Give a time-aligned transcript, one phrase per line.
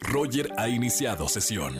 [0.00, 1.76] Roger ha iniciado sesión.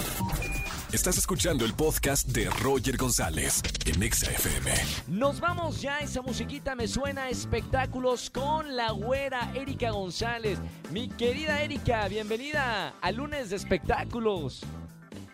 [0.92, 4.70] Estás escuchando el podcast de Roger González en Exa FM.
[5.08, 10.58] Nos vamos ya, esa musiquita me suena a espectáculos con la güera Erika González.
[10.90, 14.64] Mi querida Erika, bienvenida a lunes de espectáculos.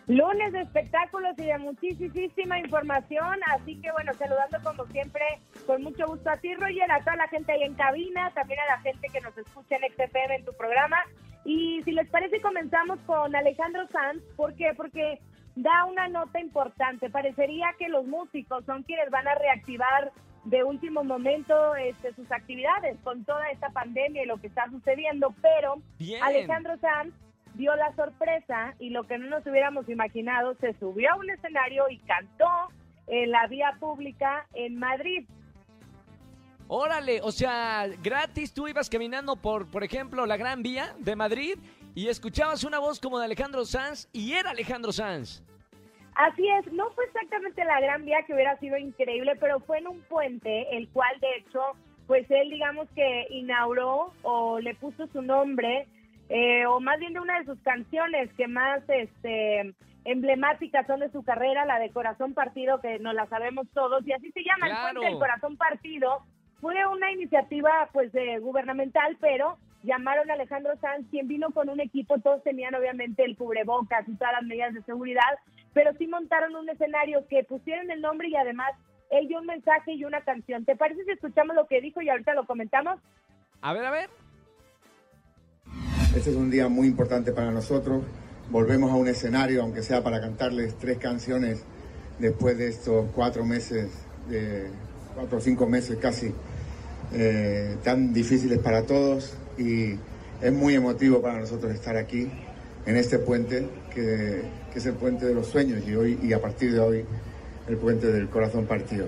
[0.07, 5.21] Lunes de espectáculos y de muchísima información, así que bueno, saludando como siempre,
[5.67, 8.75] con mucho gusto a ti, Roger, a toda la gente ahí en cabina, también a
[8.75, 10.97] la gente que nos escucha en XFM en tu programa.
[11.45, 14.21] Y si les parece, comenzamos con Alejandro Sanz.
[14.35, 14.73] ¿Por qué?
[14.75, 15.19] Porque
[15.55, 17.09] da una nota importante.
[17.09, 20.11] Parecería que los músicos son quienes van a reactivar
[20.45, 25.33] de último momento este, sus actividades con toda esta pandemia y lo que está sucediendo,
[25.41, 25.75] pero
[26.21, 27.13] Alejandro Sanz
[27.55, 31.89] dio la sorpresa y lo que no nos hubiéramos imaginado, se subió a un escenario
[31.89, 32.47] y cantó
[33.07, 35.27] en la vía pública en Madrid.
[36.71, 41.57] Órale, o sea, gratis tú ibas caminando por, por ejemplo, la Gran Vía de Madrid
[41.95, 45.43] y escuchabas una voz como de Alejandro Sanz y era Alejandro Sanz.
[46.13, 49.87] Así es, no fue exactamente la Gran Vía que hubiera sido increíble, pero fue en
[49.87, 51.59] un puente, el cual de hecho,
[52.05, 55.87] pues él digamos que inauguró o le puso su nombre
[56.29, 59.73] eh, o más bien de una de sus canciones que más este
[60.05, 64.13] emblemáticas son de su carrera, la de Corazón Partido, que nos la sabemos todos, y
[64.13, 66.23] así se llama el puente del Corazón Partido.
[66.61, 72.19] Fue una iniciativa pues gubernamental, pero llamaron a Alejandro Sanz, quien vino con un equipo,
[72.19, 75.39] todos tenían obviamente el cubrebocas y todas las medidas de seguridad,
[75.73, 78.71] pero sí montaron un escenario que pusieron el nombre y además
[79.09, 80.65] él dio un mensaje y una canción.
[80.65, 82.99] ¿Te parece si escuchamos lo que dijo y ahorita lo comentamos?
[83.61, 84.09] A ver, a ver.
[86.15, 88.03] Este es un día muy importante para nosotros.
[88.49, 91.65] Volvemos a un escenario, aunque sea para cantarles tres canciones
[92.19, 94.69] después de estos cuatro meses, de,
[95.19, 96.33] cuatro o cinco meses casi,
[97.13, 99.33] eh, tan difíciles para todos.
[99.57, 99.95] Y
[100.41, 102.31] es muy emotivo para nosotros estar aquí,
[102.85, 106.41] en este puente, que, que es el puente de los sueños y, hoy, y a
[106.41, 107.05] partir de hoy
[107.67, 109.07] el puente del corazón partido.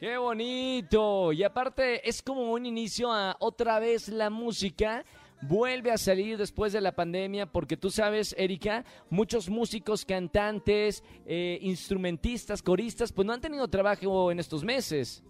[0.00, 1.32] ¡Qué bonito!
[1.32, 5.04] Y aparte es como un inicio a otra vez la música
[5.42, 11.58] vuelve a salir después de la pandemia porque tú sabes, Erika, muchos músicos, cantantes, eh,
[11.62, 15.24] instrumentistas, coristas, pues no han tenido trabajo en estos meses.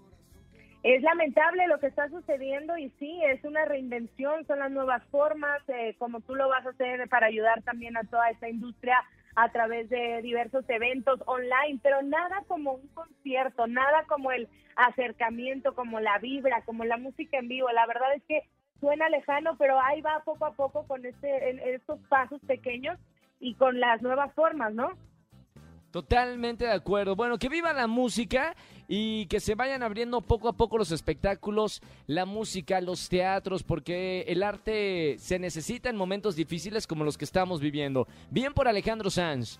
[0.84, 5.60] Es lamentable lo que está sucediendo y sí, es una reinvención, son las nuevas formas,
[5.68, 8.96] eh, como tú lo vas a hacer para ayudar también a toda esta industria
[9.34, 15.74] a través de diversos eventos online, pero nada como un concierto, nada como el acercamiento,
[15.74, 17.68] como la vibra, como la música en vivo.
[17.72, 18.42] La verdad es que
[18.80, 22.98] suena lejano, pero ahí va poco a poco con este, estos pasos pequeños
[23.40, 24.92] y con las nuevas formas, ¿no?
[25.90, 27.16] Totalmente de acuerdo.
[27.16, 28.54] Bueno, que viva la música
[28.88, 34.22] y que se vayan abriendo poco a poco los espectáculos, la música, los teatros, porque
[34.28, 38.06] el arte se necesita en momentos difíciles como los que estamos viviendo.
[38.30, 39.58] Bien por Alejandro Sanz.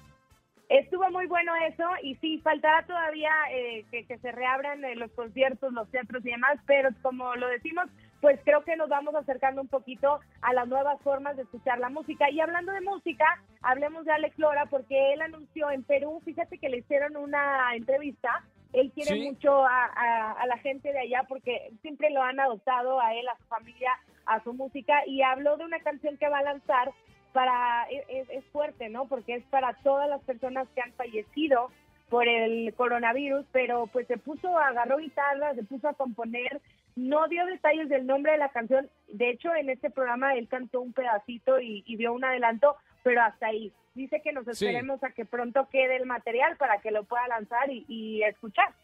[0.69, 5.73] Estuvo muy bueno eso y sí, faltará todavía eh, que, se reabran eh, los conciertos,
[5.73, 7.87] los teatros y demás, pero como lo decimos,
[8.21, 11.89] pues creo que nos vamos acercando un poquito a las nuevas formas de escuchar la
[11.89, 12.31] música.
[12.31, 13.25] Y hablando de música,
[13.63, 18.45] hablemos de Alex Lora porque él anunció en Perú, fíjate que le hicieron una entrevista,
[18.73, 23.27] él quiere mucho a, la gente de allá porque siempre lo han adoptado a él,
[23.29, 23.93] a su familia,
[24.27, 26.93] a su música y habló de una canción que va a lanzar
[27.33, 29.07] para, es, es fuerte, ¿no?
[29.07, 31.71] Porque es para todas las personas que han fallecido
[32.09, 36.61] por el coronavirus, pero pues se puso, agarró guitarra, se puso a componer,
[36.99, 38.91] no dio detalles del nombre de la canción.
[39.07, 43.47] De hecho, en este programa él cantó un pedacito y, dio un adelanto, pero hasta
[43.47, 43.73] ahí.
[43.95, 47.71] Dice que nos esperemos a que pronto quede el material para que lo pueda lanzar
[47.71, 48.75] y, escuchar.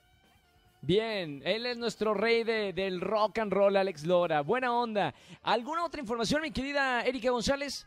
[0.80, 4.42] Bien, él es nuestro rey de, del rock and roll, Alex Lora.
[4.42, 5.14] Buena onda.
[5.42, 7.86] ¿Alguna otra información, mi querida Erika González?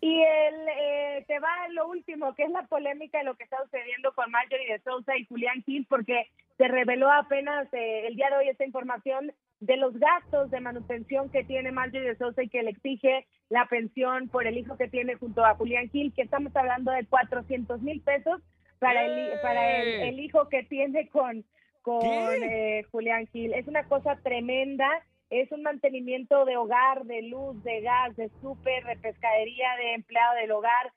[0.00, 3.58] Y el, eh, te va lo último, que es la polémica de lo que está
[3.64, 8.30] sucediendo con Marjorie de Sousa y Julián Gil, porque se reveló apenas eh, el día
[8.30, 12.48] de hoy esta información de los gastos de manutención que tiene Marjorie de Sosa y
[12.48, 16.22] que le exige la pensión por el hijo que tiene junto a Julián Gil, que
[16.22, 18.40] estamos hablando de 400 mil pesos
[18.78, 21.44] para el, para el, hijo que tiene con,
[21.82, 23.52] con eh, Julián Gil.
[23.52, 24.88] Es una cosa tremenda,
[25.28, 30.36] es un mantenimiento de hogar, de luz, de gas, de súper, de pescadería, de empleado
[30.36, 30.92] del hogar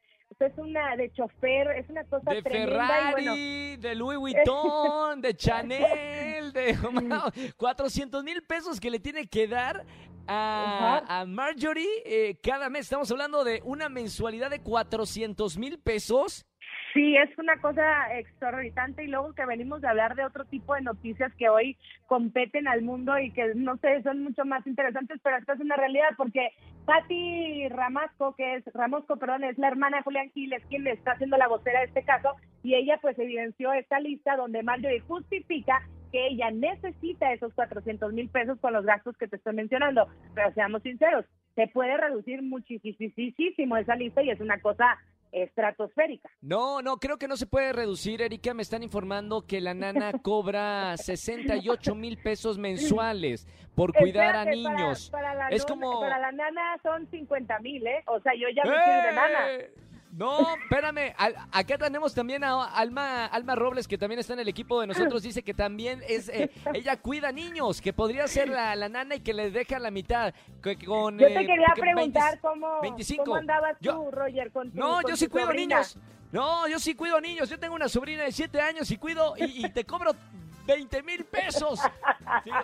[0.46, 2.88] es una de chofer, es una cosa de tremenda.
[2.88, 6.78] Ferrari, de Louis Vuitton, de Chanel, de
[7.58, 9.86] 400 mil pesos que le tiene que dar
[10.28, 12.82] a, Marjorie eh, cada mes.
[12.82, 16.46] Estamos hablando de una mensualidad de 400 mil pesos.
[16.94, 17.84] Sí, es una cosa
[18.20, 21.76] exorbitante y luego que venimos de hablar de otro tipo de noticias que hoy
[22.06, 25.76] competen al mundo y que no sé, son mucho más interesantes, pero esta es una
[25.76, 26.50] realidad porque
[26.86, 31.14] Patti Ramasco, que es Ramasco, perdón, es la hermana de Julián Gil, es quien está
[31.14, 35.82] haciendo la vocera de este caso y ella pues evidenció esta lista donde Marjorie justifica
[36.12, 40.54] que ella necesita esos 400 mil pesos con los gastos que te estoy mencionando, pero
[40.54, 41.26] seamos sinceros,
[41.56, 45.00] se puede reducir muchísimo esa lista y es una cosa
[45.34, 46.30] estratosférica.
[46.42, 48.54] No, no, creo que no se puede reducir, Erika.
[48.54, 55.10] Me están informando que la nana cobra 68 mil pesos mensuales por cuidar a niños.
[55.10, 56.00] Para, la es como...
[56.00, 58.04] Para la nana son 50 mil, ¿eh?
[58.08, 59.08] O sea, yo ya me ¡Eh!
[59.08, 59.48] de nana.
[60.16, 61.14] No, espérame.
[61.52, 65.24] acá tenemos también a Alma, Alma Robles, que también está en el equipo de nosotros.
[65.24, 69.34] Dice que también es eh, ella cuida niños, que podría ser la, nana y que
[69.34, 70.34] le deja la mitad.
[70.62, 72.82] Con, yo te eh, quería preguntar cómo,
[73.18, 75.98] cómo, andabas tú, Roger, con tu, No, yo sí cuido niños.
[76.32, 77.50] No, yo sí cuido niños.
[77.50, 80.14] Yo tengo una sobrina de 7 años y cuido y, y te cobro
[80.66, 81.80] 20 mil pesos.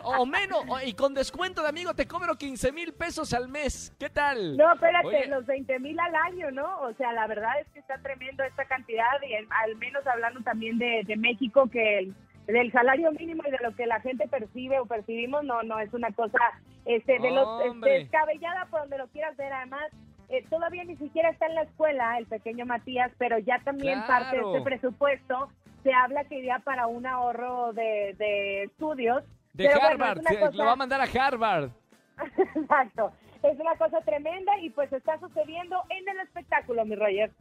[0.03, 0.63] o menos.
[0.85, 3.93] y con descuento de amigo te cobro 15 mil pesos al mes.
[3.99, 4.57] ¿Qué tal?
[4.57, 6.79] No, espérate, los 20 mil al año, ¿no?
[6.81, 10.77] O sea, la verdad es que está tremendo esta cantidad y al menos hablando también
[10.77, 12.15] de, México que el,
[12.47, 15.93] del salario mínimo y de lo que la gente percibe o percibimos, no, no, es
[15.93, 16.39] una cosa
[16.85, 19.51] este, de los, este, descabellada por donde lo quieras ver.
[19.51, 19.91] Además,
[20.29, 24.37] eh, todavía ni siquiera está en la escuela el pequeño Matías, pero ya también parte
[24.37, 25.49] de este presupuesto
[25.83, 29.23] se habla que iría para un ahorro de, estudios.
[29.53, 30.21] De Harvard,
[30.53, 31.71] lo va a mandar a Harvard.
[32.55, 33.11] Exacto.
[33.43, 37.31] Es una cosa tremenda y pues está sucediendo en el espectáculo, mi Roger.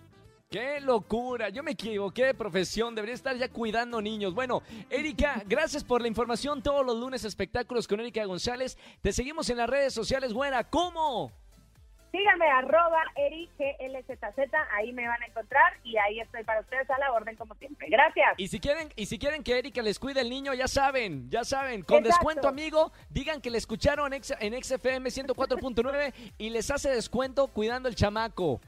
[0.50, 1.50] ¡Qué locura!
[1.50, 4.32] Yo me equivoqué de profesión, debería estar ya cuidando niños.
[4.32, 6.62] Bueno, Erika, gracias por la información.
[6.62, 8.78] Todos los lunes espectáculos con Erika González.
[9.02, 10.64] Te seguimos en las redes sociales, buena.
[10.64, 11.32] ¿Cómo?
[12.10, 14.18] Síganme, arroba eriglzz,
[14.72, 17.88] ahí me van a encontrar y ahí estoy para ustedes a la orden como siempre.
[17.90, 18.34] Gracias.
[18.38, 21.44] Y si quieren, y si quieren que Erika les cuide el niño, ya saben, ya
[21.44, 27.48] saben, con descuento amigo, digan que le escucharon en, XFM 104.9 y les hace descuento
[27.48, 28.60] cuidando el chamaco.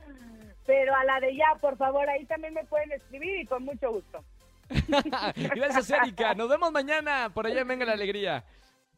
[0.67, 3.91] Pero a la de ya, por favor, ahí también me pueden escribir y con mucho
[3.91, 4.23] gusto.
[5.37, 6.35] Gracias, Erika.
[6.35, 7.31] Nos vemos mañana.
[7.33, 8.45] Por allá venga la alegría.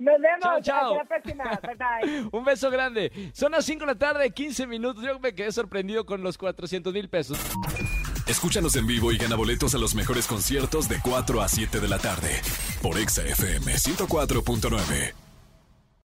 [0.03, 0.63] Nos vemos.
[0.63, 1.45] Chao, Hasta la próxima.
[2.03, 3.13] Bye, Un beso grande.
[3.33, 5.05] Son las 5 de la tarde, 15 minutos.
[5.05, 7.39] Yo me quedé sorprendido con los 400 mil pesos.
[8.27, 11.89] Escúchanos en vivo y gana boletos a los mejores conciertos de 4 a 7 de
[11.89, 12.41] la tarde.
[12.81, 15.31] Por Exa FM 104.9.